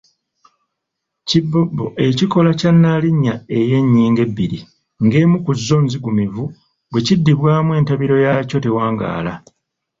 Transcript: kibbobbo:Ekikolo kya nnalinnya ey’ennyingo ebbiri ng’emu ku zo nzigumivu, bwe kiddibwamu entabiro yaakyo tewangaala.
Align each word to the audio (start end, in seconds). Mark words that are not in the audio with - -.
kibbobbo:Ekikolo 1.27 2.49
kya 2.59 2.71
nnalinnya 2.75 3.33
ey’ennyingo 3.57 4.21
ebbiri 4.27 4.59
ng’emu 5.05 5.37
ku 5.45 5.51
zo 5.65 5.77
nzigumivu, 5.83 6.43
bwe 6.91 6.99
kiddibwamu 7.05 7.71
entabiro 7.79 8.15
yaakyo 8.25 8.57
tewangaala. 8.63 9.33